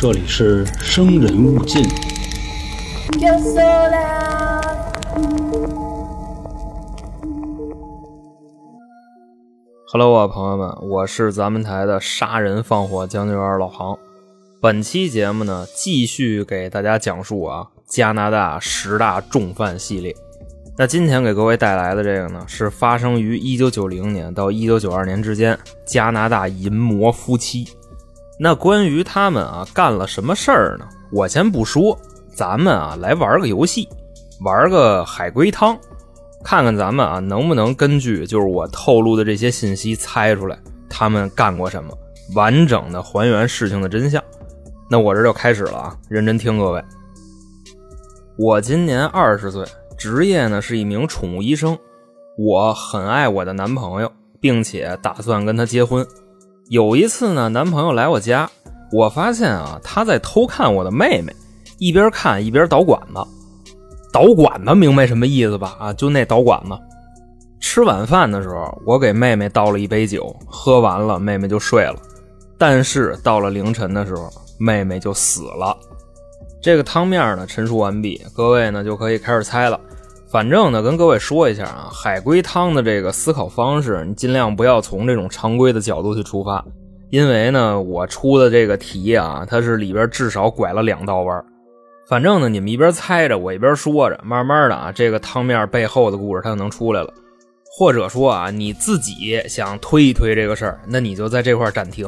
[0.00, 1.82] 这里是生人勿近。
[9.92, 13.98] Hello 啊，朋友们，我是咱们台的杀人放火将军员老航。
[14.60, 20.14] 本期节目呢，继续给大家讲述啊加拿大十大重犯系列。
[20.76, 27.66] 那今天给各位带来的这个呢，是发生于1990年到1992年之间加拿大淫魔夫妻。
[28.38, 30.86] 那关于他们啊干了什么事儿呢？
[31.10, 31.98] 我先不说，
[32.34, 33.88] 咱们啊来玩个游戏，
[34.44, 35.76] 玩个海龟汤，
[36.44, 40.56] 看看咱们啊能不能根据就是我透露的这些信息猜出来
[40.88, 41.92] 他们干过什么，
[42.34, 44.22] 完整的还原事情的真相。
[44.88, 46.82] 那我这就开始了啊，认真听各位。
[48.38, 49.64] 我今年二十岁，
[49.96, 51.76] 职业呢是一名宠物医生。
[52.38, 56.06] 我很爱我的男朋友，并且打算跟他结婚。
[56.68, 58.50] 有一次呢，男朋友来我家，
[58.92, 61.34] 我发现啊他在偷看我的妹妹，
[61.78, 63.26] 一边看一边导管子。
[64.12, 65.76] 导管子明白什么意思吧？
[65.80, 66.78] 啊，就那导管子。
[67.58, 71.96] 吃晚饭的时候，我给妹妹倒了一杯酒，喝完了，妹妹就睡了。
[72.58, 75.74] 但是到了凌晨的时候，妹妹就死了。
[76.60, 79.80] 这个汤面呢陈述完毕，各位呢就可以开始猜了。
[80.30, 86.62] 反正呢，跟各位说一下啊，海龟汤的这个思考方式，你尽量不要从这种常规的角度去出发，
[87.08, 91.42] 因为呢，我出的这个题啊，它是里边至少拐了两道弯。
[92.06, 97.10] 反正呢，你们一边猜着，我一边说着，慢慢的啊，这个汤面背后的故事它就能出来了。
[97.78, 102.06] 或者说啊，你自己想推一推这个事儿，那你就在这块暂停，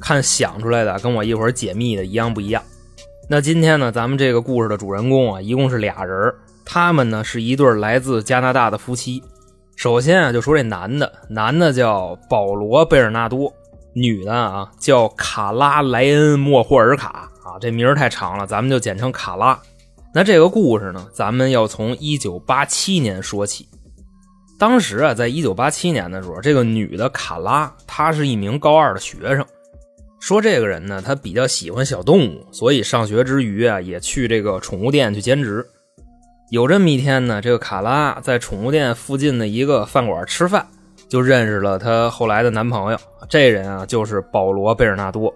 [0.00, 2.62] 看想出来的跟我一会儿解密的一样不一样。
[3.28, 6.34] 那今天呢，咱们这个故事的主人公啊，一共是俩人儿，
[6.72, 9.20] 他们呢是一对来自加拿大的夫妻。
[9.74, 13.52] 首先啊，就说这男的，男的叫保罗·贝尔纳多，
[13.92, 19.60] 女的啊叫卡拉莱恩·莫霍尔卡啊，这名儿太长了，咱们就简称卡拉。
[20.14, 23.66] 那这个故事呢，咱们要从1987年说起。
[24.56, 29.44] 当时啊，在1987年的时候，这个女的卡拉，她是一名高二的学生。
[30.20, 35.66] 说这个人呢，他比较喜欢小动物，所以上学之余啊，也去这个宠物店去兼职。
[36.50, 40.66] 有这么一天呢，这个卡拉在宠物店附近的一个饭馆吃饭，
[41.08, 42.98] 就认识了她后来的男朋友。
[43.28, 45.32] 这人啊，就是保罗·贝尔纳多。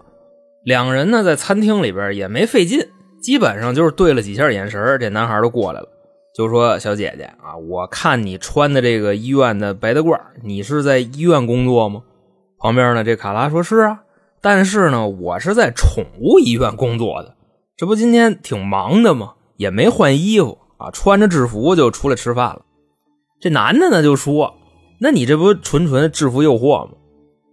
[0.64, 2.84] 两人呢，在餐厅里边也没费劲，
[3.22, 5.88] 基本上就是对了几下眼神，这男孩就过来了，
[6.34, 12.02] 就说：“小姐姐啊，我看你穿的这个医院的白大褂，你是在医院工作吗？”
[12.58, 14.00] 旁边呢，这卡拉说：“是啊。”
[14.42, 17.36] 但是呢，我是在宠物医院工作的，
[17.76, 19.34] 这不今天挺忙的吗？
[19.56, 22.62] 也没换衣服啊，穿着制服就出来吃饭了。
[23.40, 24.54] 这男的呢就说
[25.00, 26.92] ：“那你这不纯纯制服诱惑吗？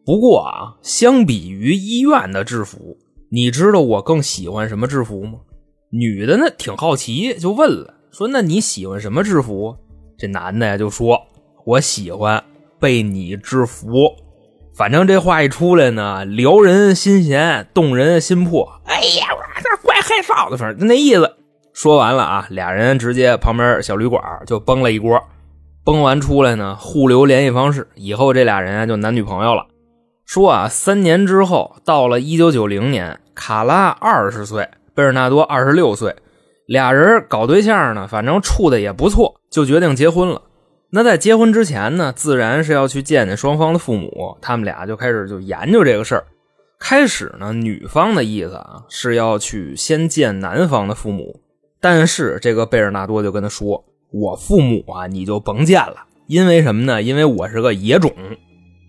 [0.05, 2.97] 不过啊，相比于医院的制服，
[3.29, 5.39] 你知道我更喜欢什么制服吗？”
[5.91, 9.75] 女的呢挺好奇，就问了，说：“那你喜欢什么制服？”
[10.17, 11.19] 这男的呀就说
[11.65, 12.43] ：“我喜欢
[12.79, 13.87] 被你制服。”
[14.73, 18.81] 反正这话一出来呢，撩人心弦，动人心魄。
[18.85, 21.35] 哎呀，我这怪害臊的，反正那意思。
[21.73, 25.21] 说完了啊，俩人直接旁边小旅馆就崩了一锅，
[25.83, 29.65] 崩完出来呢，互留联系方式，以后这俩人就男女朋友了。
[30.25, 36.15] 说啊，三年之后，到了一九九零年，卡拉二十岁，贝尔纳多二十六岁，
[36.67, 40.41] 俩人搞对象呢，反正处的也不错，就决定结婚了。
[40.91, 46.25] 那在结婚之前呢，自然是要去见见双方的父母，他们俩就开始就研究这个事儿。
[46.79, 51.39] 开始呢，女方的意思啊是要去先见男方的父母，
[51.81, 53.83] 但是这个贝尔纳多就跟他说
[54.13, 55.95] ：“我父母啊，你就甭见了，
[56.27, 57.01] 因为什么呢？
[57.01, 58.13] 因为我是个野种。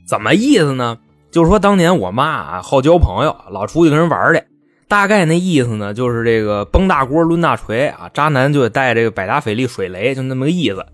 [0.07, 0.99] 怎么意思呢？
[1.31, 4.43] 就是说当年我妈啊好交朋友，老出去跟人玩去。
[4.89, 10.85] 大概那意思呢，就是这个崩大锅抡大锤啊，渣男就得带这个百达翡丽水雷，就那么个意思。”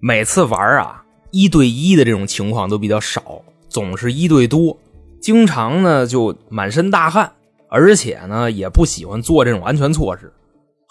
[0.00, 4.76] 每次玩啊，一对一的这种情况都比较少，总是一对多，
[5.20, 7.30] 经常呢就满身大汗，
[7.68, 10.32] 而且呢也不喜欢做这种安全措施。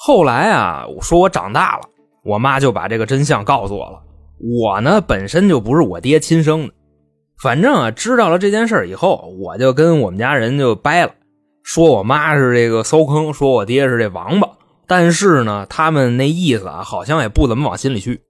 [0.04, 1.84] 后来啊，我说我长大了，
[2.24, 4.02] 我妈就把这个真相告诉我了。
[4.40, 6.74] 我呢本身就不是我爹亲生的，
[7.40, 11.12] 反正啊知道了这件事以后，我就跟我们家人就掰了，
[11.62, 14.50] 说我妈是这个骚坑，说我爹是这王八。
[14.88, 18.22] 但是呢，他们那意思啊，好像也不怎么往心里去。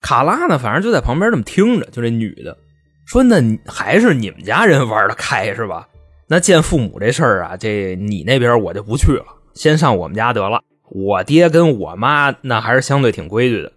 [0.00, 2.58] 卡拉呢，反正就在旁边这么听着，就这女的
[3.06, 5.86] 说：“那还是你们家人玩的开是吧？
[6.26, 9.24] 那见父母这事儿啊，这你那边我就不去了，
[9.54, 10.60] 先上我们家得了。
[10.96, 13.70] 我爹跟我妈那还是相对挺规矩的。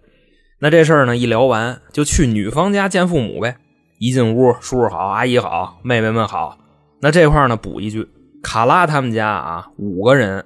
[0.58, 3.56] 那这事儿呢，一聊完就去女方家见父母呗。
[3.98, 6.56] 一进屋，叔叔好，阿姨好，妹妹们好。
[7.02, 8.08] 那这块呢补一句，
[8.42, 10.42] 卡拉他们家啊五个人，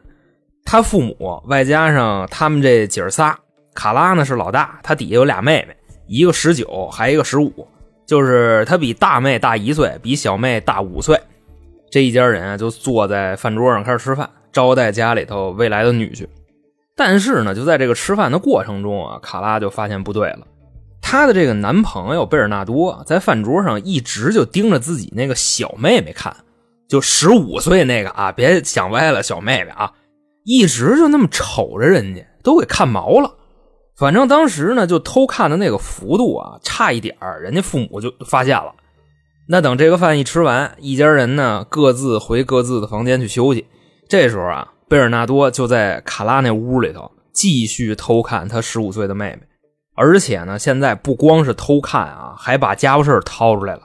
[0.64, 3.38] 他父母外加上他们这姐儿仨，
[3.72, 5.76] 卡拉呢是老大，他底下有俩妹妹，
[6.08, 7.68] 一个十九，还一个十五，
[8.04, 11.16] 就是他比大妹大一岁，比小妹大五岁。
[11.88, 16.26] 这一家人啊就坐在饭桌上开始吃饭，招待家里头未来的女婿。
[16.96, 20.46] 但是呢，就在这个吃饭的过程中啊，卡拉就发现不对了。
[21.02, 26.34] 她的这个男朋友贝尔纳多在饭桌上一直就盯着自己那个小妹妹看，
[26.88, 29.92] 就十五岁那个啊，别想歪了，小妹妹啊，
[30.44, 33.34] 一直就那么瞅着人家，都给看毛了。
[33.96, 38.72] 反正当时呢，就偷看的那个幅度啊，差一点人家父母就发现了。
[39.46, 43.66] 那等这个饭一吃完，一家人呢各自回各自的房间去休息。
[44.08, 49.40] 这时候啊，贝尔纳多就在卡拉那屋里头继续偷看他十五岁的妹妹，
[49.96, 53.80] 而且呢，现在不光是偷看啊，还把家伙事掏出来了，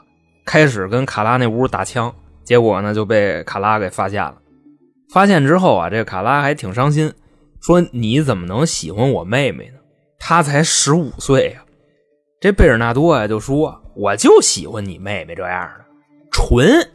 [0.46, 2.14] 开始跟卡拉那屋打枪。
[2.44, 4.36] 结果呢，就被卡拉给发现了。
[5.12, 7.12] 发现之后啊，这卡拉还挺伤心，
[7.60, 9.80] 说：“你怎么能喜欢我妹妹呢？
[10.20, 11.66] 她才十五岁呀！”
[12.40, 13.82] 这贝尔纳多呀就说。
[13.96, 15.86] 我就喜欢你妹妹这样的，
[16.32, 16.88] 纯，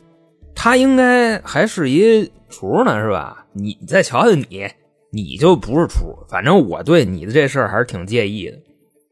[0.55, 3.44] 她应该还是一雏呢，是吧？
[3.55, 4.69] 你再瞧瞧你，
[5.11, 6.15] 你就不是厨。
[6.29, 8.59] 反正我对你的这事儿还是挺介意的。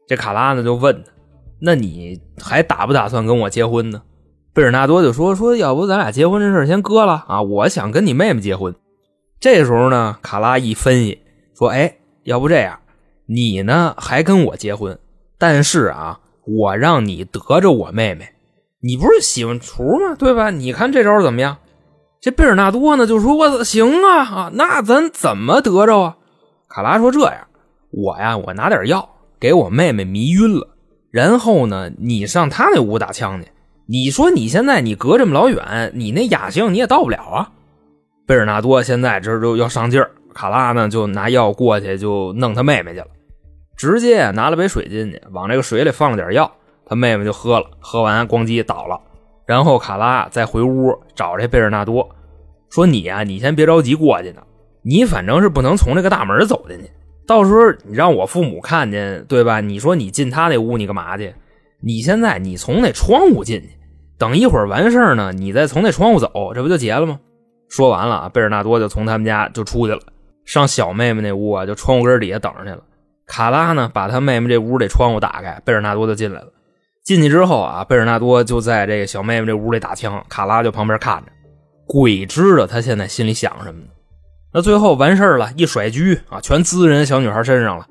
[0.07, 1.11] 这卡拉呢就问他，
[1.59, 4.01] 那你还打不打算跟我结婚呢？
[4.53, 7.41] 贝尔纳多就说说，要不咱俩结婚这事儿先搁了啊？
[7.41, 8.75] 我想跟你妹妹结婚。
[9.39, 11.19] 这时候呢，卡拉一分析
[11.57, 12.79] 说，哎，要不这样，
[13.25, 14.99] 你呢还跟我结婚，
[15.37, 16.19] 但是啊。
[16.45, 18.27] 我让你得着我妹妹，
[18.81, 20.13] 你不是喜欢厨吗？
[20.19, 20.49] 对吧？
[20.49, 21.57] 你看这招怎么样？
[22.23, 26.15] 这贝尔纳多呢就说：“我行啊啊，那咱怎么得着啊？”
[26.69, 27.35] 卡拉说：“这样，
[27.89, 29.09] 我呀，我拿点药
[29.41, 30.69] 给我妹妹迷晕了，
[31.11, 33.49] 然后呢，你上他那屋打枪去。
[33.87, 37.51] 你说你现在你隔这么老远，你那雅兴你也到不了啊。”
[38.25, 43.07] 贝尔纳多现在这就要上劲儿，卡拉呢就拿药过去就弄他妹妹去了。
[43.75, 46.49] 直接拿了杯水进去，往这个水里放了点药，
[46.85, 48.97] 他妹妹就喝了，喝完咣叽倒了。
[49.45, 52.09] 然后卡拉再回屋找这贝尔纳多，
[52.69, 54.41] 说：“你呀，你先别着急过去呢，
[54.83, 56.89] 你反正是不能从这个大门走进去，
[57.27, 59.59] 到时候你让我父母看见，对吧？
[59.59, 61.33] 你说你进他那屋，你干嘛去？
[61.81, 63.69] 你现在你从那窗户进去，
[64.17, 67.19] 等一会儿完事儿呢，你再从那窗户走，这不就结了吗？”
[67.69, 69.99] 说完了，贝尔纳多就从他们家就出去了，
[70.45, 72.83] 上小妹妹那屋啊，就窗户根底下等着去了。
[73.25, 76.47] 卡拉呢，把他妹妹这屋这窗户打开，贝尔纳多就进来了。
[77.03, 81.31] 进去之后啊，贝尔纳多就在这个小妹妹这屋里打枪，卡拉就旁边看着。
[81.85, 83.87] 鬼知道他现在心里想什么呢？
[84.53, 87.85] 那最后完事了，一甩狙啊，全滋人小女孩身上了。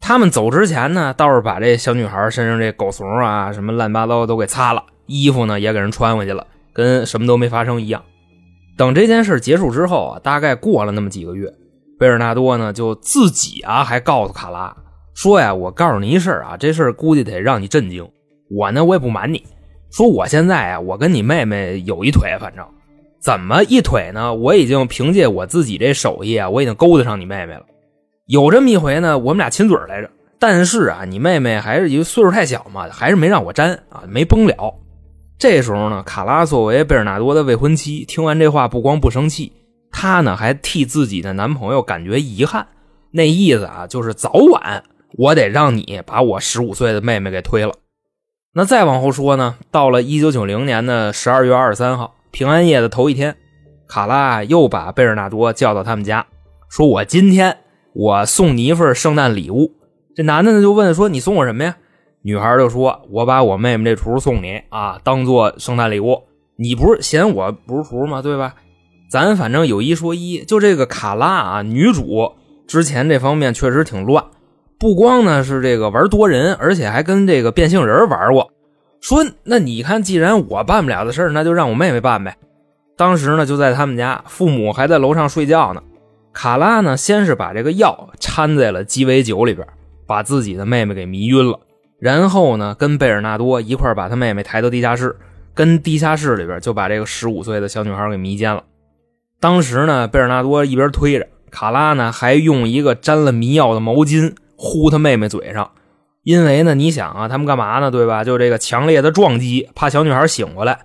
[0.00, 8.04] 他们走之前呢，倒是把这小女孩身上这狗怂啊，什么乱八糟都给擦了，衣服呢也给人穿回去了，跟什么都没发生一样。
[8.76, 11.52] 等这件事结束之后啊，大概过了那么几个月。
[11.98, 14.76] 贝尔纳多呢，就自己啊，还告诉卡拉
[15.14, 18.08] 说呀：“我告诉你一事啊，这事估计得让你震惊。
[18.54, 19.42] 我呢，我也不瞒你
[19.90, 22.64] 说，我现在啊，我跟你妹妹有一腿，反正
[23.20, 24.34] 怎么一腿呢？
[24.34, 27.62] 我已经凭借我自己这手艺啊，我已经勾搭上你妹妹了。
[28.26, 30.10] 有这么一回呢，我们俩亲嘴来着。
[30.38, 34.74] 但是啊，你妹妹还是因为岁数太小嘛，还是没让我沾啊，没崩了。
[35.38, 39.52] 这时候呢，卡拉作为贝尔纳多的未婚妻，听完这话不光不生气。”
[39.94, 42.66] 她呢还替自己的男朋友感觉遗憾，
[43.10, 44.82] 那意思啊就是早晚
[45.18, 47.72] 我得让你把我十五岁的妹妹给推了。
[48.54, 53.34] 那再往后说呢，到了一九九零年的十二月二十三号，平安夜的头一天，
[53.88, 56.26] 卡拉又把贝尔纳多叫到他们家，
[56.68, 57.56] 说我今天
[57.94, 59.72] 我送你一份圣诞礼物。
[60.14, 61.78] 这男的呢就问说你送我什么呀？
[62.20, 66.24] 女孩就说我把我妹妹这厨送你啊，当做圣诞礼物。
[66.56, 68.20] 你不是嫌我不是厨吗？
[68.20, 68.54] 对吧？
[69.10, 72.34] 咱反正有一说一，就这个卡拉啊，女主
[72.66, 74.22] 之前这方面确实挺乱，
[74.82, 78.50] 不光呢是这个玩多人，而且还跟这个变性人玩过。
[79.00, 82.36] 说那你看，既然我办不了的事那就让我妹妹办呗。
[82.96, 85.80] 当时呢就在他们家，父母还在楼上睡觉呢。
[86.32, 89.64] 卡拉呢先是把这个药掺在了鸡尾酒里边，
[90.04, 91.60] 把自己的妹妹给迷晕了，
[92.00, 95.14] 然后呢跟贝尔纳多一块把他妹妹抬到地下室，
[95.54, 98.64] 跟地下室里边就把这个十五岁的小女孩给迷奸了。
[99.38, 104.34] 当时呢，贝尔纳多一边推着卡拉呢，还用一个沾了迷药的毛巾
[104.64, 105.72] 呼他妹妹嘴上，
[106.22, 107.90] 因为呢，你想啊，他们干嘛呢？
[107.90, 108.22] 对吧？
[108.22, 110.78] 就这个强烈的撞击，怕小女孩醒过来。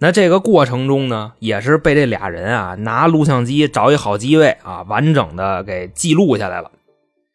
[0.00, 6.72] 那这个过程中呢，也是被这俩人啊拿录像机找一好机位啊，完整的给记录下来了。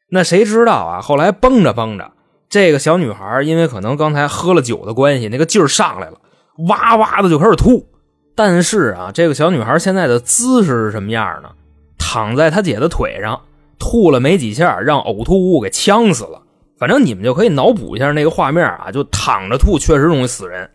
[0.10, 1.02] 那谁知道啊？
[1.02, 2.12] 后来蹦着蹦着，
[2.50, 6.18] 这个小女孩因为可能刚才喝了酒的关系，那个劲儿上来了，
[6.68, 7.88] 哇哇的就开始吐。
[8.36, 11.52] 但是啊，这个小女孩现在的姿势是什么样呢？
[11.98, 13.42] 躺在她姐的腿上，
[13.80, 16.42] 吐了没几下，让呕吐物给呛死了。
[16.78, 20.70] 反正你们就可以脑补一下那个画面啊，就躺着吐，确实容易死人。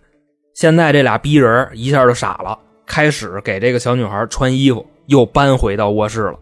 [0.55, 6.39] 现在这俩逼人一下就傻了，开始给这个小女孩穿衣服，又搬回到卧室了。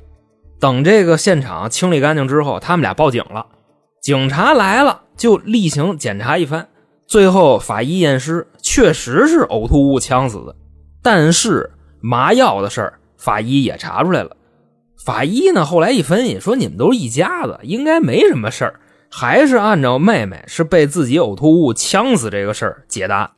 [0.61, 3.47] 等这个现场清理干净之后，他们俩报警了。
[4.01, 6.69] 警察来了，就例行检查一番。
[7.07, 10.55] 最后法医验尸，确实是呕吐物呛死的。
[11.03, 14.37] 但是麻药的事儿，法医也查出来了。
[15.05, 18.81] 法医呢后来一分析说，你们都是一家子，应该没什么事儿。
[19.11, 23.33] 还是按照妹妹是被自己呕吐物呛死这个事儿解答，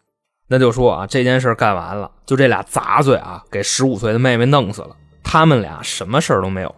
[0.49, 6.75] 那就说啊，这件事干完了，就这俩杂碎啊，给十五岁的妹妹弄死了，他们俩什么事儿都没有。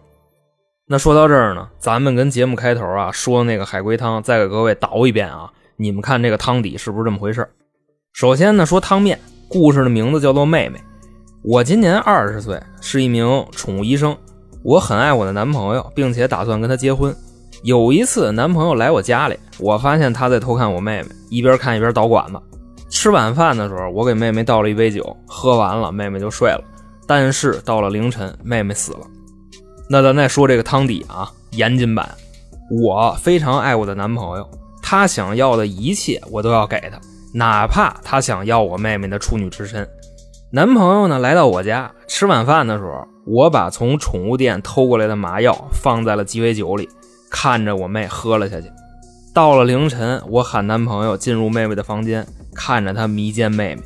[0.85, 7.49] 那说到这儿呢，咱们跟节目开头啊说那个海龟汤，再给各位倒一遍啊，你们看这个汤底是不是这么回事？
[8.11, 10.77] 首先呢，说汤面，故事的名字叫做《妹妹》。
[11.43, 14.15] 我今年二十岁，是一名宠物医生，
[14.63, 17.13] 我很爱我的男朋友，并且打算跟他结婚。
[17.63, 22.39] 有一次，男朋友来我家里，我发现他在偷看我妹妹，一边看一边捣管子。
[22.89, 26.63] 吃晚饭的时候，我给妹妹倒了一杯酒，喝完了，妹妹就睡了。
[27.05, 28.99] 但是到了凌晨，妹妹死了。
[29.89, 32.09] 那咱再说这个汤底啊，严谨版。
[32.71, 34.49] 我非常爱我的男朋友，
[34.81, 36.99] 他想要的一切我都要给他，
[37.33, 39.87] 哪怕他想要我妹妹的处女之身。
[40.51, 46.89] 男朋友呢，来到我家吃晚饭的时候，我把从宠物店偷过来的麻药放在了鸡尾酒里。
[47.29, 48.71] 看着我妹喝了下去，
[49.33, 53.81] 到了凌晨，我喊男朋友进入妹妹的房间，看着她迷奸妹妹。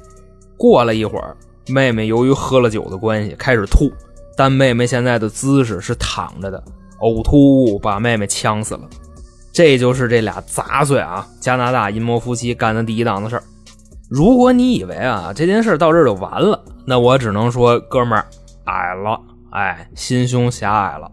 [0.58, 1.38] 过了一会儿，
[1.70, 3.90] 妹妹由于喝了酒的关系开始吐，
[4.36, 6.62] 但妹妹现在的姿势是躺着的，
[7.00, 8.82] 呕吐物把妹妹呛死了。
[9.54, 13.44] 这就是这俩杂碎啊，加拿大阴谋夫妻干的第一档子事儿。
[14.10, 18.28] 如果你以为啊这件事到这就完了，那我只能说，哥们儿
[18.68, 19.20] 矮了，
[19.52, 21.12] 哎，心胸狭隘了。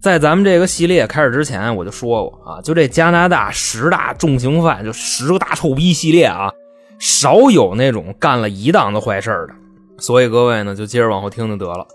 [0.00, 6.50] 在咱们这个系列开始之前，我就说过啊，就这加拿大十大重刑犯，就十个大臭逼系列啊，
[6.98, 9.54] 少有那种干了一档子坏事的。
[9.98, 11.86] 所以各位呢，就接着往后听就得了。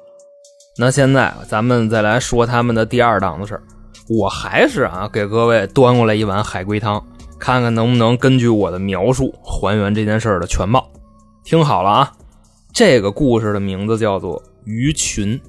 [0.78, 3.60] 那现在咱们再来说他们的第二档子事
[4.08, 7.04] 我还是啊，给各位端过来一碗海龟汤，
[7.40, 10.88] 看看能不能根据我的描述还原这件事的全貌。
[11.44, 12.12] 听好了啊，
[12.72, 15.40] 这个故事的名字叫做鱼群。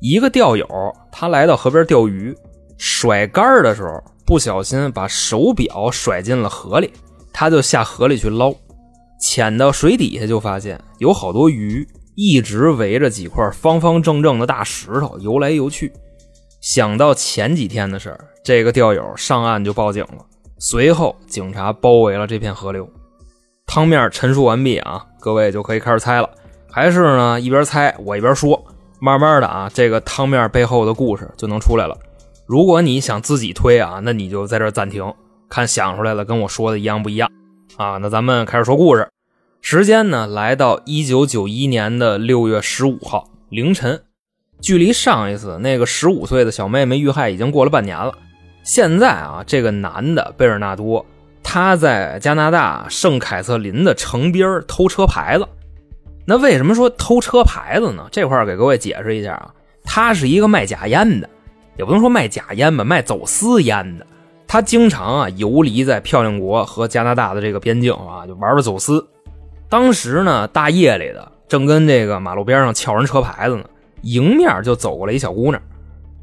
[0.00, 0.66] 一个钓友，
[1.12, 2.34] 他来到河边钓鱼，
[2.78, 6.92] 甩竿的时候不小心把手表甩进了河里，
[7.32, 8.54] 他就下河里去捞，
[9.20, 15.92] 潜到水底下就发现有好多鱼一直围着几块方方正正的大石头游来游去。
[16.60, 20.24] 想到前几天的事，这个钓友上岸就报警了。
[20.58, 22.88] 随后警察包围了这片河流。
[23.66, 26.28] 汤面陈述完毕啊，各位就可以开始猜了。
[26.70, 28.64] 还是呢，一边猜我一边说。
[29.02, 31.96] 慢慢的啊，这个汤面背后的故事就能出来了。
[32.46, 35.14] 如果你想自己推啊，那你就在这暂停，
[35.48, 37.30] 看想出来了跟我说的一样不一样
[37.78, 37.96] 啊？
[37.96, 39.08] 那咱们开始说故事。
[39.62, 44.02] 时间呢，来到一九九一年的六月十五号凌晨，
[44.60, 48.12] 距离上一次那个十五岁的小妹妹遇害已经过了半年了。
[48.62, 51.06] 现在啊，这个男的贝尔纳多，
[51.42, 55.48] 他在加拿大圣凯瑟琳的城边偷车牌子。
[56.26, 58.06] 那为什么说偷车牌子呢？
[58.12, 61.28] 这块儿给各位解释一下啊，他是一个卖假烟的，
[61.76, 64.06] 也不能说卖假烟吧，卖走私烟的。
[64.46, 69.04] 他经常啊游离在漂亮国和加拿大的这个边境啊，就玩玩走私。
[69.68, 73.64] 当时呢，大夜里的正跟这个马路边上撬人车牌子呢，
[74.02, 75.62] 迎面就走过来一小姑娘。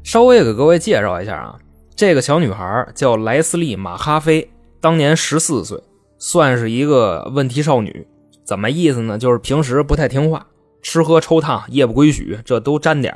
[0.04, 1.56] 稍微给各位介绍一下啊，
[1.96, 4.48] 这个小女孩叫莱斯利·马哈菲，
[4.80, 5.78] 当年十四岁，
[6.18, 8.06] 算是一个问题少女。
[8.48, 9.18] 怎么意思呢？
[9.18, 10.46] 就是平时不太听话，
[10.80, 13.14] 吃喝抽烫，夜不归宿，这都沾点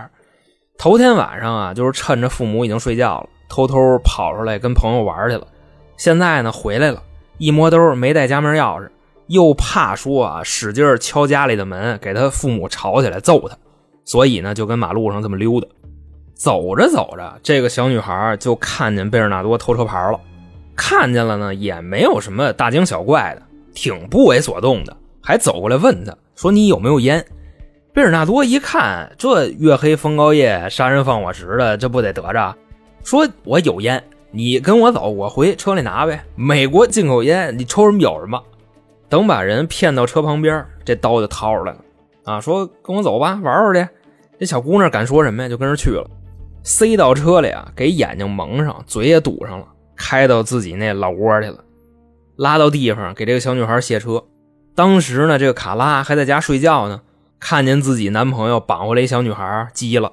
[0.76, 5.46] 头天晚上啊，就是趁着父母已经睡觉了，偷偷跑出来跟朋友玩去了。
[5.96, 7.02] 现在呢，回来了，
[7.38, 8.90] 一摸兜没带家门钥匙，
[9.28, 13.56] 又怕说啊，使劲敲家里的门，给他父母吵起来揍他，
[14.04, 15.66] 所以呢，就跟马路上这么溜达。
[16.34, 20.20] 走着走着，这个小女孩就看见贝尔纳多偷车牌了，
[20.76, 24.94] 看见了呢，也没有什么大惊小怪的，挺不为所动的。
[25.22, 27.24] 还走过来问他说：“你有没有烟？”
[27.94, 32.56] 贝尔纳多一看，这月黑风高夜杀人放火时的，这不得得着？
[33.04, 36.24] 说：“我有烟，你跟我走，我回车里拿呗。
[36.34, 38.42] 美国进口烟，你抽什么有什么。”
[39.08, 41.78] 等把人骗到车旁边，这刀就掏出来了
[42.24, 42.40] 啊！
[42.40, 43.86] 说：“跟我走吧，玩玩去。”
[44.40, 45.48] 这小姑娘敢说什么呀？
[45.50, 46.08] 就跟着去了，
[46.64, 51.62] 塞到车里啊，给眼睛蒙上，嘴也堵上了，开到自己那老窝去了，
[52.36, 54.24] 拉到地方给这个小女孩卸车。
[54.74, 57.02] 当时呢，这个卡拉还在家睡觉呢，
[57.38, 60.12] 看见自己男朋友绑回来一小女孩，急了。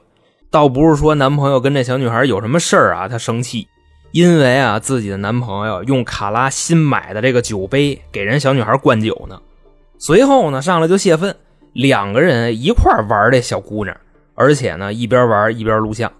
[0.51, 3.67] 倒不是说男朋友跟这小女孩有什么事儿啊，她生气，
[4.11, 9.39] 因为啊自己的男朋友用卡拉新买的这个酒杯给人小女孩灌酒呢。
[9.97, 11.35] 随后呢上来就泄愤，
[11.73, 13.95] 两个人一块玩这小姑娘，
[14.33, 16.11] 而且呢一边玩一边录像。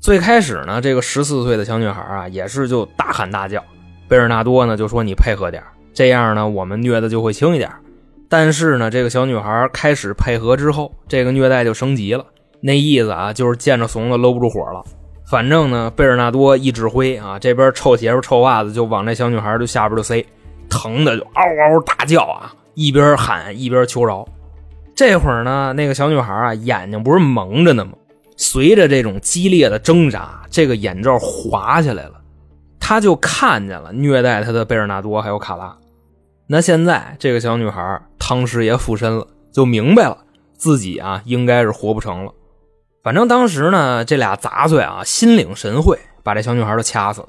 [0.00, 3.62] 最开始呢这个十四岁的小女孩啊也是就大喊大叫，
[4.08, 5.62] 贝尔纳多呢就说你配合点
[5.96, 7.70] 这样呢我们虐的就会轻一点。
[8.28, 12.26] 但是呢这个小女孩开始配合之后，这个虐待就升级了。
[12.60, 14.84] 那意思啊，就是见着怂的搂不住火了。
[15.30, 20.24] 反正呢，贝尔纳多一指挥啊，这边臭鞋子、臭袜子就往那小女孩就下边就塞，
[20.68, 24.26] 疼的就嗷嗷大叫啊，一边喊一边求饶。
[24.94, 27.92] 这会儿呢，那个小女孩啊，眼睛不是蒙着呢吗？
[28.36, 32.12] 随着这种激烈的挣扎，这个眼罩滑下来了，
[32.78, 35.76] 她就看见了虐待她的贝尔纳多还有卡拉。
[36.48, 40.18] 那现在这个小女孩汤师爷附身了，就明白了
[40.56, 42.32] 自己啊，应该是活不成了。
[43.02, 47.28] 反正当时呢，这俩杂碎啊，心领神会，把这小女孩都掐死了。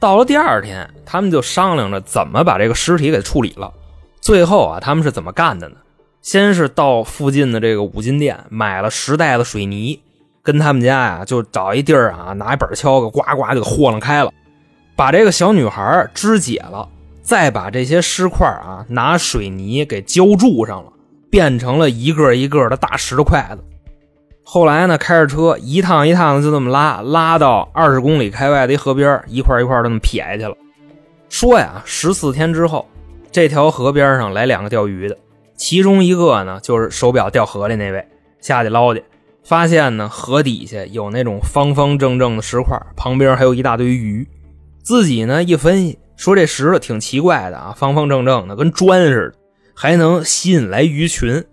[0.00, 3.72] 到了第二天，他们就商量着怎么把这个尸体给处理了。
[4.20, 5.76] 最后啊，他们是怎么干的呢？
[6.20, 10.00] 先是到附近的这个五金店买了十袋子水泥，
[10.42, 14.32] 跟他们家呀就找一地儿啊，拿一板锹给呱呱就给和楞开了，
[14.96, 16.88] 把这个小女孩肢解了，
[17.24, 20.92] 再把这些尸块啊拿水泥给浇筑上了，
[21.30, 23.64] 变成了一个一个的大石头块子。
[24.44, 30.54] 后来呢，开着车一趟一趟的就这么拉，拉到二十公里开外的一河边，一块一块的那么撇下去了。
[31.30, 32.86] 说呀，十四天之后，
[33.32, 35.16] 这条河边上来两个钓鱼的，
[35.56, 38.06] 其中一个呢就是手表掉河里那位，
[38.38, 39.02] 下去捞去，
[39.42, 44.28] 发现呢河底下有那种方方正正的石块，旁边还有一大堆鱼。
[44.82, 49.38] 自己呢一分析，说这石头挺奇怪的啊，方方正正的，跟砖似的，
[49.74, 51.44] 还能吸引来鱼群。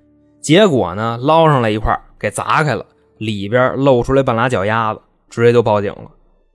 [0.41, 1.99] 结果呢，捞上来一块。
[2.19, 2.85] 给砸开了，
[3.17, 6.11] 里边露出来半拉脚丫子，直接就报警了。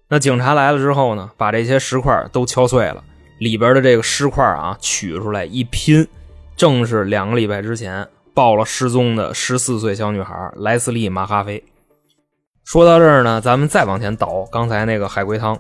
[0.09, 3.03] 那警察来了之后呢，把这些石块都敲碎了，
[3.41, 6.07] 里边的这个尸块啊取出来一拼，
[6.57, 11.65] 正是两个礼拜之前报了失踪的十四岁小女孩莱斯利·马哈菲。
[12.63, 15.59] 说到这儿呢，咱们再往前倒，刚才那个海龟汤，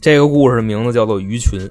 [0.00, 1.68] 这个故事的名字叫做鱼群。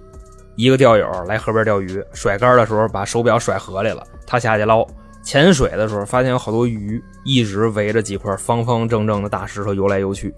[0.55, 4.85] 一个钓友来河边钓鱼，甩竿的时候把手表甩河里了，他下去捞。
[5.21, 10.33] 潜水的时候，发现有好多鱼一直围着几块方方正正的大石头游来游去。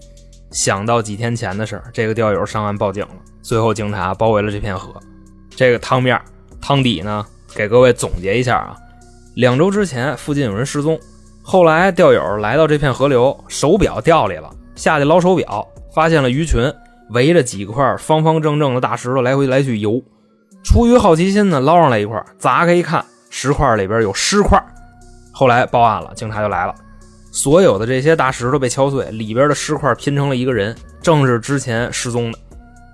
[0.50, 3.14] 想到几天前的事，这个钓友上岸报警了。
[3.42, 4.98] 最后警察包围了这片河。
[5.50, 6.20] 这个汤面
[6.60, 7.24] 汤底呢，
[7.54, 8.76] 给各位总结一下啊。
[9.34, 10.98] 两周之前，附近有人失踪，
[11.42, 16.72] 后来钓友来到这片河流，手表掉里了，下去捞手表，发现了鱼群
[17.10, 20.02] 围着几块方方正正的大石头来回来去游。
[20.64, 24.62] 出于好奇心呢，捞上来一块，砸开一看，石块里边有尸块。
[25.32, 26.74] 后来报案了，警察就来了。
[27.30, 32.38] 所有的这些大石头被敲碎，里边的尸块拼成了一个人，正是之前失踪的。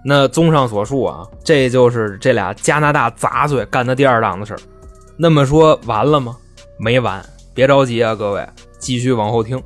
[0.05, 4.55] 那综上所述啊，这就是这俩加拿大杂碎干的第二档子事。
[5.17, 6.37] 那么说完了吗？
[6.77, 7.25] 没完，
[7.55, 8.47] 别着急啊，各位，
[8.79, 9.61] 继续往后听。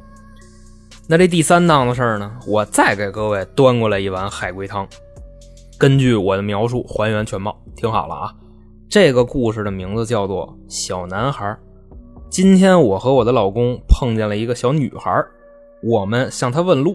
[1.11, 4.87] 那这第三档子事儿呢，我再给各位端过来一碗海龟汤，
[5.79, 7.59] 根据我的描述还原全貌。
[7.75, 8.35] 听好了啊，
[8.91, 11.47] 这个故事的名字叫做《小男孩》。
[12.29, 15.25] 今天我和我的老公碰见了一个小女孩，
[15.83, 16.95] 我们向她问路。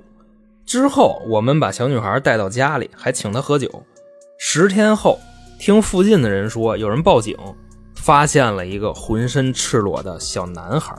[0.64, 3.68] 之后我们把小女孩带到家里，还请她喝酒。
[4.38, 5.18] 十天后，
[5.58, 7.36] 听附近的人说有人报警，
[7.96, 10.96] 发现了一个浑身赤裸的小男孩。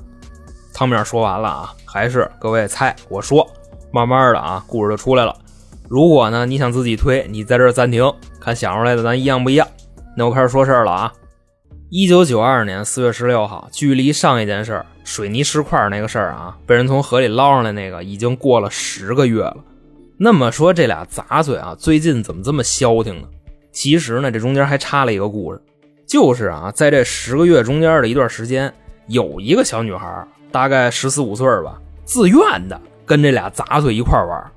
[0.72, 2.92] 汤面说完了啊，还是各位猜？
[3.08, 3.48] 我说，
[3.92, 5.32] 慢慢的啊，故事就出来了。
[5.88, 9.64] 如果呢你想自己推，你在这暂停，看想出来的咱一样不一样。
[10.16, 11.12] 那我开始说事儿了啊。
[11.90, 19.58] 一九九二年四月十六号，距离上一件事儿水泥石块那个事儿啊，被人从河里捞上来那个，已经过了十个月了。
[20.18, 23.28] 那么说这俩杂碎啊，最近怎么这么消停呢？
[23.70, 25.62] 其实呢，这中间还插了一个故事，
[26.08, 28.74] 就是啊，在这十个月中间的一段时间，
[29.06, 34.52] 有一个小女孩，大概十四五岁吧，自愿的跟这俩杂碎一块玩。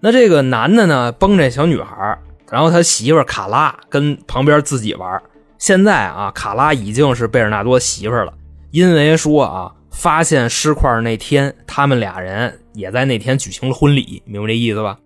[0.00, 2.18] 那这个男的呢，帮这小女孩，
[2.50, 5.22] 然后他媳妇卡拉跟旁边自己玩。
[5.56, 8.34] 现在啊，卡拉已经是贝尔纳多媳妇了，
[8.72, 14.98] 因为说啊，发现尸块那天，他们俩人也在那天举行了婚礼，明白这意思吧？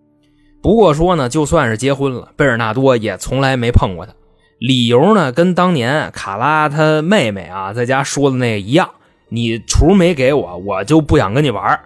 [0.63, 4.15] 不过说呢，就算是结婚了，贝尔纳多也从来没碰过她，
[4.59, 8.89] 理由呢，跟当年卡拉她妹妹啊在家说的那个一样，
[9.33, 11.81] 你厨没给我，我就不想跟你玩。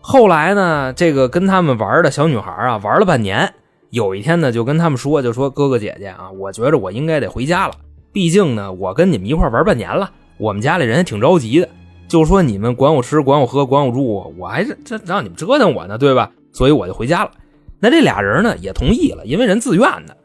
[0.00, 3.52] 后来呢，这个跟他们玩的小女孩啊，玩了半年，
[3.90, 7.74] 有一天呢，就跟他们说，就说哥哥姐姐啊，我觉着我应该得回家了。
[8.12, 11.68] 毕竟呢，我跟你们一块玩半年了，我们家里人也挺着急的。
[12.06, 16.30] 就说你们管我吃、管我喝、管我住，我还是这让你们折腾我呢，对吧？
[16.52, 17.32] 所以我就回家了。
[17.80, 20.16] 那这俩人呢也同意了，因为人自愿的。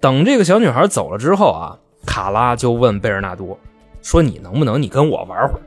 [0.00, 3.56] 等这个小女孩走了之后啊，卡拉就问贝尔纳多
[4.02, 5.60] 说：“你能不能你跟我玩会儿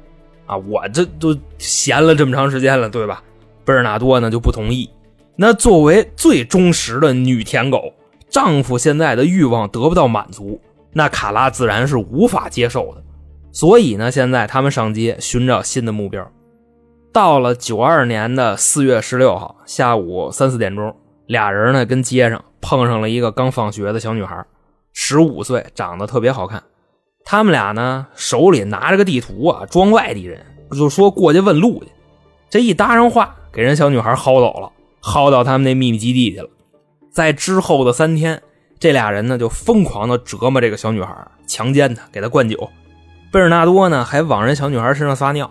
[0.57, 3.23] 我这都闲了这么长时间了，对吧？”
[3.65, 4.89] 贝尔纳多呢就不同意。
[5.35, 7.93] 那作为最忠实的女舔狗，
[8.29, 10.59] 丈夫现在的欲望得不到满足，
[10.91, 13.03] 那卡拉自然是无法接受的。
[13.51, 16.29] 所以呢，现在他们上街寻找新的目标。
[17.11, 20.95] 到了九二年的四月十六号下午三四点钟，
[21.27, 24.43] 俩人呢跟街上碰上了一个刚放学的小女孩，
[24.93, 26.61] 十五岁，长得特别好看。
[27.25, 31.91] 他们俩呢手里拿着个地图啊，装外地人，就说过去问路去。
[32.49, 36.49] 这一搭上话，给人小女孩薅走了，薅到他们那秘密基地去了。
[37.11, 38.41] 在之后的三天，
[38.79, 41.15] 这俩人呢就疯狂的折磨这个小女孩，
[41.47, 42.69] 强奸她，给她灌酒。
[43.31, 45.49] 贝尔纳多呢还往人小女孩身上撒尿。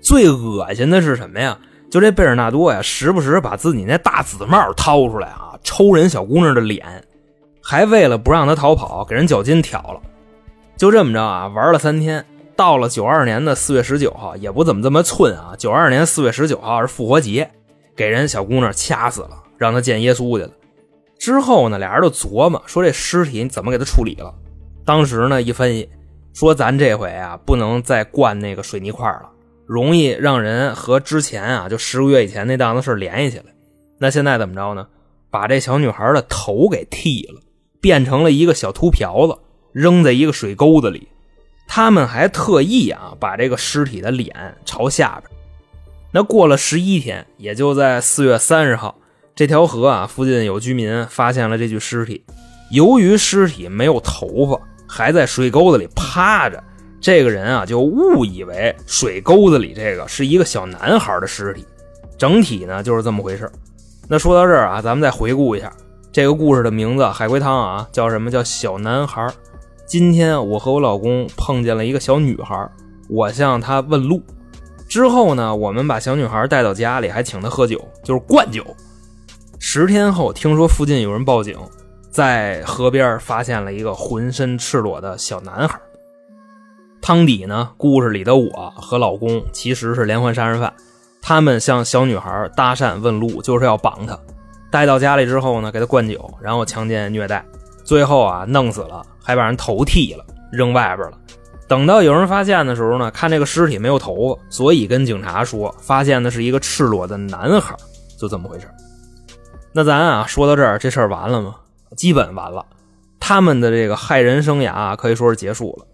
[0.00, 1.56] 最恶心的是什么呀？
[1.90, 7.04] 就这贝尔纳多呀，时不时把自己那大紫帽掏出来啊，抽人小姑娘的脸，
[7.62, 10.00] 还为了不让她逃跑，给人脚筋挑了。
[10.76, 12.24] 就这么着啊，玩了三天，
[12.56, 15.54] 到了九二年的四月十九号，也不怎么这么寸啊。
[15.56, 17.50] 九二年四月十九号是复活节，
[17.94, 20.50] 给人小姑娘掐死了，让她见耶稣去了。
[21.18, 24.34] 之后呢，俩人就琢磨说这尸体怎么给他处理了。
[24.84, 25.88] 当时呢一分析，
[26.34, 29.30] 说咱这回啊不能再灌那个水泥块了。
[29.64, 33.44] 容易让人和之前啊，就十个月以前那档子事联系起来。
[33.98, 34.88] 那现在怎么着呢？
[35.30, 37.40] 把这小女孩的头给剃了，
[37.80, 39.38] 变成了一个小秃瓢子，
[39.72, 41.08] 扔在一个水沟子里。
[41.66, 45.30] 他们还特意啊，把这个尸体的脸朝下边。
[46.10, 48.94] 那过了十一天，也就在四月三十号，
[49.34, 52.22] 这条河啊附近有居民发现了这具尸体。
[52.70, 56.62] 由于尸体没有头发，还在水沟子里趴着。
[57.00, 61.66] 这个人啊，就误以为水沟子里这个是一个小男孩的尸体，
[62.16, 63.50] 整体呢就是这么回事
[64.08, 65.72] 那说到这儿啊，咱们再回顾一下
[66.12, 69.26] 这个故事的名字《海龟汤》啊，叫什么叫小男孩？
[69.92, 72.66] 今天我和我老公碰见了一个小女孩，
[73.10, 74.22] 我向她问路。
[74.88, 78.64] 之后呢，我们把小女孩带到家里，还请她喝酒，就是灌酒。
[79.58, 81.58] 十天后，听说附近有人报警，
[82.08, 85.78] 在河边发现了一个浑身赤裸的小男孩。
[87.02, 87.68] 汤底呢？
[87.76, 90.72] 故事里的我和老公其实是连环杀人犯，
[91.20, 94.18] 他们向小女孩搭讪问路，就是要绑她。
[94.70, 97.44] 带到家里之后呢，给她灌酒，然后强奸虐待，
[97.92, 101.18] 最后啊弄死了，还把人头剃了，扔外边了。
[101.68, 107.76] 等到有人发现的时候呢，看这个尸体没有头发，所以跟警察说发现的是一个赤裸的男孩，
[108.18, 108.66] 就这么回事。
[109.74, 111.56] 那咱啊说到这儿，这事儿完了吗？
[111.94, 112.64] 基本完了，
[113.20, 115.86] 他们的这个害人生涯可以说是结束了。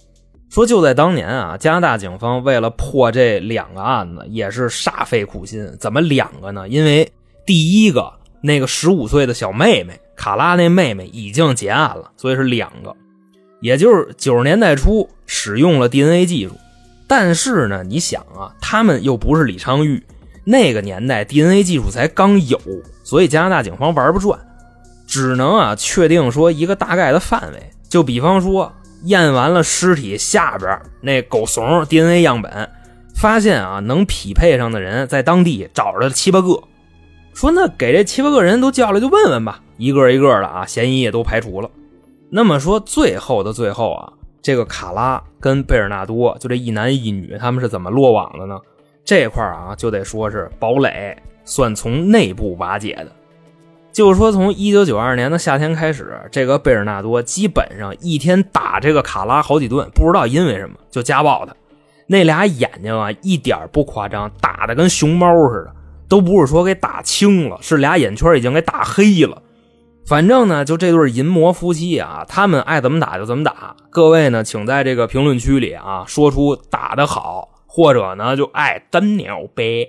[0.48, 5.68] 说就在当年啊，加拿大警方为了破这两个案子，也是煞费苦心。
[5.80, 6.68] 怎么两个呢？
[6.68, 7.10] 因为
[7.44, 12.94] 第一个那个十五岁的小妹妹卡拉那妹妹已经结案了，所以是两个。
[13.60, 16.52] 也就是九十年代初使用了 DNA 技术，
[17.06, 20.02] 但是呢，你想啊，他们又不是李昌钰，
[20.44, 22.60] 那个年代 DNA 技术才刚有，
[23.02, 24.38] 所以加拿大警方玩不转，
[25.06, 28.70] 只能啊确定说一个大概的范围，就比方说。
[29.04, 32.68] 验完了尸体下边那狗怂 DNA 样本，
[33.14, 36.60] 发现啊能匹配上的人在当地找着了七八个，
[37.32, 41.70] 说那给这七八个人都叫来就问问吧，一个一个的啊嫌疑也都排除了。
[42.28, 44.12] 那么说最后的最后啊，
[44.42, 48.58] 这个卡拉跟贝尔纳多就这一男一女他们是怎么落网的呢？
[49.04, 53.12] 这块啊就得说是堡垒算从内部瓦解的。
[53.90, 61.52] 就是说，从一九九二年的夏天开始，这个贝尔纳多基本上一天打这个卡拉好几顿，不知道因为什么就家暴他。
[62.06, 65.74] 那俩眼睛啊，一点不夸张，打的跟熊猫似的，
[66.08, 69.42] 都不是说给打青了，是俩眼圈已经给打黑了。
[70.08, 73.76] 反正呢，就这对淫魔夫妻啊，他们爱怎么打就怎么打。
[73.90, 79.86] 各位呢，请在这个评论区里啊，说出打的好，或者呢就爱单鸟呗。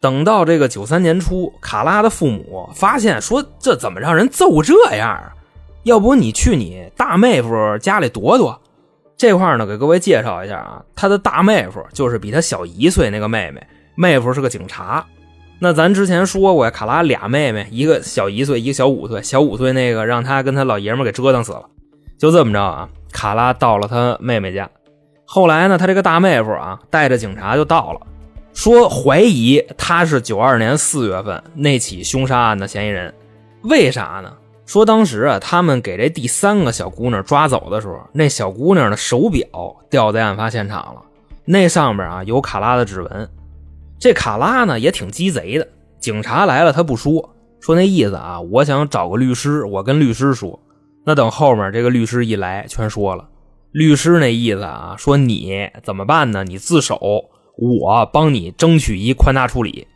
[0.00, 5.32] 等到这个九三年初，卡拉的父母发现说：“这怎么让人揍这样啊？
[5.82, 8.60] 要不你去你大妹夫家里躲躲。”
[9.18, 15.04] 这块呢，给各位介绍一下啊，他的大妹夫就是比他小一岁那个妹妹，妹夫是个警察。
[15.62, 19.22] 那咱之前说过呀，卡拉俩妹妹，一个小一岁，一个小五岁。
[19.22, 21.62] 小五岁那个让他跟他老爷们给折腾死了。
[22.18, 24.68] 就这么着啊，卡拉到了他妹妹家。
[25.24, 28.00] 后来呢，他这个大妹夫啊，带着警察就到了。
[28.52, 33.14] 说怀疑他是九二年四月份那起凶杀案的嫌疑人，
[33.62, 34.32] 为啥呢？
[34.66, 39.46] 说当时啊，他们给这第三个小姑娘抓走的时候，那小姑娘的手表
[39.88, 41.02] 掉在案发现场了，
[41.44, 43.28] 那上面啊有卡拉的指纹。
[44.02, 45.68] 这卡拉呢也挺鸡贼的，
[46.00, 50.58] 警察来了他不说，说那意思啊，我想找个律师，我跟律师说。
[51.04, 53.28] 那等后面这个律师一来，全说了。
[53.70, 56.42] 律师那意思啊，说你怎么办呢？
[56.42, 56.98] 你自首，
[57.56, 59.86] 我帮你争取一宽大处理。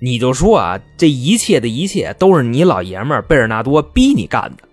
[0.00, 4.64] 你就说啊，这一切的一切都是你老爷们贝尔纳多逼你干的。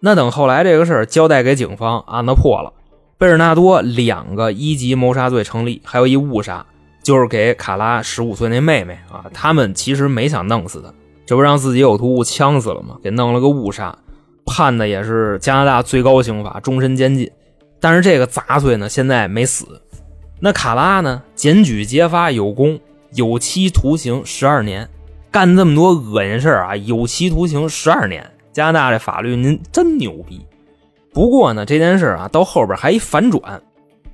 [0.00, 2.72] 那等后来这个事儿交代给警方，案子破了，
[3.18, 6.66] 贝尔纳多两个一级谋杀罪成立，还有一误杀，
[7.06, 9.24] 就是给卡拉十五岁那妹妹啊。
[9.32, 10.92] 他们其实没想弄死他，
[11.24, 12.96] 这不让自己有突兀呛死了吗？
[13.00, 13.96] 给弄了个误杀，
[14.44, 17.30] 判的也是加拿大最高刑法终身监禁。
[17.78, 19.80] 但是这个杂碎呢，现在没死。
[20.40, 22.80] 那卡拉呢，检举揭发有功。
[23.14, 24.86] 有期徒刑十二年，
[25.30, 26.74] 干这么多恶心事啊！
[26.74, 30.44] 有期徒刑十二年，加拿大这法律您真牛逼。
[31.14, 33.62] 不过呢，这件事啊到后边还一反转，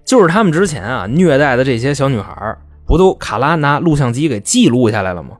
[0.04, 2.56] 就是他们之前啊虐待的这些小女孩，
[2.92, 5.38] 不都卡拉拿录像机给记录下来了吗？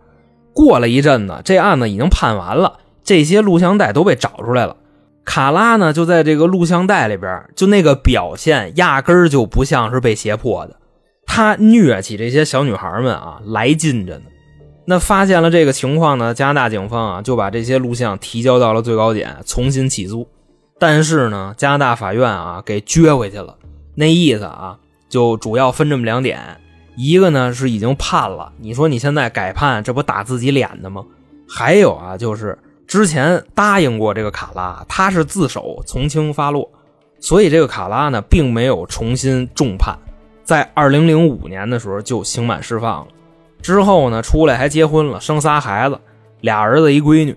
[0.55, 4.75] 过了一阵子，这案子已经判完了，这些录像带都被找出来了。
[5.23, 10.77] 卡拉呢就在这个录像带里边，就那个表现压根儿就不像是被胁迫的。
[11.27, 14.25] 他虐起这些小女孩们啊，来劲着呢。
[14.87, 20.27] 那发现了这个情况呢，加拿大警方啊就把这些录像提交到了最高检，重新起诉。
[20.79, 23.57] 但是呢，加拿大法院啊给撅回去了。
[23.95, 24.79] 那意思啊，
[25.11, 26.41] 就主要分这么两点：
[26.97, 31.05] 一个呢是已经判了，你说你现在改判，这不打自己脸的吗？
[31.49, 36.71] 还有啊，就是之前答应过这个卡拉，他是自首从轻发落，
[37.19, 39.97] 所以这个卡拉呢并没有重新重判。
[40.45, 43.13] 在二零零五年的时候就刑满释放了，
[43.63, 45.99] 之后呢出来还结婚了，生仨孩子，
[46.41, 47.37] 俩儿子一闺女，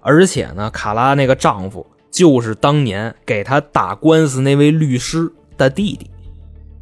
[0.00, 6.10] 而且呢卡拉那个丈夫就是当年给他打官司那位律师的弟弟。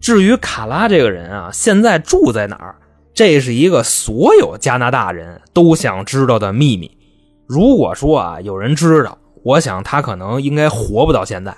[0.06, 2.76] 至于卡拉这个人啊，现在住在哪儿，
[3.12, 6.96] 这是一个所有加拿大人都想知道的秘密。
[7.44, 11.56] 如果说啊有人知道，我想他可能应该活不到现在。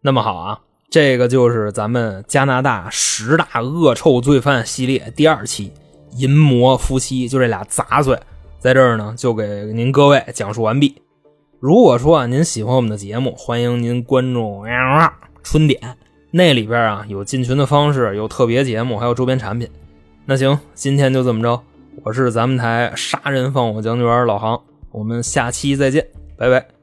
[0.00, 0.60] 那么好啊。
[0.88, 5.70] 这个就是咱们加拿大十大恶臭罪犯系列第二期，
[6.12, 8.18] 淫魔夫妻就这俩杂碎，
[8.58, 11.02] 在这儿呢就给您各位讲述完毕。
[11.60, 14.64] 如果说啊您喜欢我们的节目，欢迎您关注
[15.42, 15.98] 春点，
[16.36, 19.66] 那里边啊有进群的方式，有特别节目，还有周边产品。
[20.26, 21.62] 那行，今天就这么着，
[22.04, 26.75] 我是咱们台杀人放火将军老航，我们下期再见，拜拜。